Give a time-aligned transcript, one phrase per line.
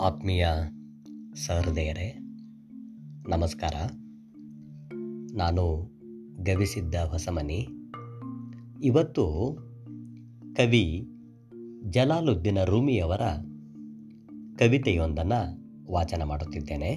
[0.00, 0.46] ಆತ್ಮೀಯ
[1.46, 2.18] ಸಹೃದಯರೇ,
[3.28, 3.74] ನಮಸ್ಕಾರ.
[5.36, 5.90] ನಾನು
[6.44, 7.68] ಗವಿಸಿದ್ದ ಹೊಸಮನಿ.
[8.82, 9.56] ಇವತ್ತು
[10.56, 11.08] ಕವಿ
[11.90, 13.20] ಜಲಾಲುದ್ದೀನ ರೂಮಿಯವರ
[14.58, 16.96] ಕವಿತೆಯೊಂದನ್ನು ವಾಚನ ಮಾಡುತ್ತಿದ್ದೇನೆ.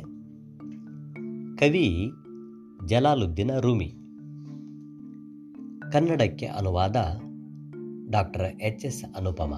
[1.58, 2.12] ಕವಿ
[2.86, 3.94] ಜಲಾಲುದ್ದೀನ ರೂಮಿ.
[5.92, 6.96] ಕನ್ನಡಕ್ಕೆ ಅನುವಾದ
[8.10, 9.54] ಡಾಕ್ಟರ್ ಎಚ್ ಎಸ್ ಅನುಪಮ.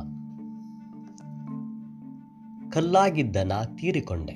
[2.74, 4.34] ಕಲ್ಲಾಗಿದ್ದ ನಾ ತೀರಿಕೊಂಡೆ.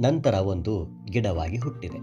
[0.00, 1.98] ನಂತರ ಒಂದು ಗಿಡವಾಗಿ ಹುಟ್ಟಿದೆ.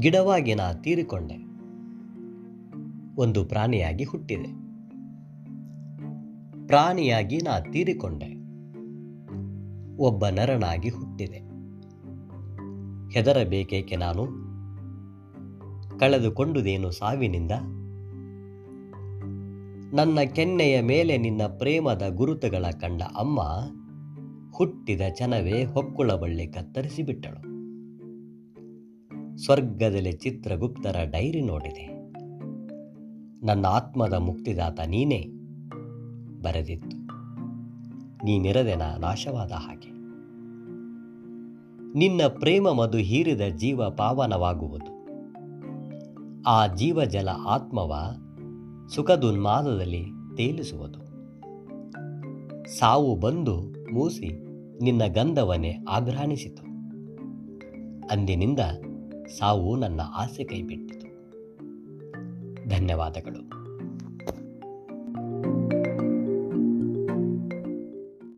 [0.00, 1.36] ಗಿಡವಾಗಿ ನಾ ತೀರಿಕೊಂಡೆ.
[3.22, 4.66] ಒಂದು ಪ್ರಾಣಿಯಾಗಿ ಹುಟ್ಟಿದೆ.
[6.66, 8.46] ಪ್ರಾಣಿಯಾಗಿ ನಾ ತೀರಿಕೊಂಡೆ.
[10.02, 11.38] ಒಬ್ಬ ನರನಾಗಿ ಹುಟ್ಟಿದೆ.
[13.18, 14.26] ಹೆದರಬೇಕೇಕೆ ನಾನು?
[15.98, 17.52] ಕಳೆದುಕೊಂಡುದೇನು ಸಾವಿನಿಂದ?
[19.96, 23.40] ನನ್ನ ಕೆನ್ನೆಯ ಮೇಲೆ ನಿನ್ನ ಪ್ರೇಮದ ಗುರುತುಗಳ ಕಂಡ ಅಮ್ಮ
[24.56, 27.56] ಹುಟ್ಟಿದ ಚನವೇ ಹೊಕ್ಕುಳ ಬಳ್ಳಿ ಕತ್ತರಿಸಿ ಬಿಟ್ಟಳು
[29.36, 31.86] ಸ್ವರ್ಗದಲ್ಲಿ ಚಿತ್ರಗುಪ್ತರ ಡೈರಿ ನೋಡಿದೆ.
[33.46, 35.26] ನನ್ನ ಆತ್ಮದ ಮುಕ್ತಿದಾತ ನೀನೇ
[36.42, 36.96] ಬರೆದಿತ್ತು.
[38.24, 39.90] ನೀನಿರದೆ ನಾ ನಾಶವಾದ ಹಾಗೆ.
[41.98, 45.08] ನಿನ್ನ ಪ್ರೇಮ ಮಧು ಹೀರಿದ ಜೀವ ಪಾವನವಾಗುವುದು.
[46.42, 47.92] ಆ ಜೀವಜಲ ಆತ್ಮವ
[48.88, 50.04] ಸುಖದುನ್ಮಾದದಲ್ಲಿ
[50.36, 50.98] ತೇಲಿಸುವುದು.
[52.78, 53.60] ಸಾವು ಬಂದು
[53.94, 54.28] ಮೂಸಿ
[54.84, 56.62] ನಿನ್ನ ಗಂಧವನ್ನೇ ಆಘ್ರಾಣಿಸಿತು.
[58.06, 58.60] ಅಂದಿನಿಂದ
[59.38, 61.06] ಸಾವು ನನ್ನ ಆಸೆ ಕೈಬಿಟ್ಟಿತು.
[62.68, 63.55] ಧನ್ಯವಾದಗಳು.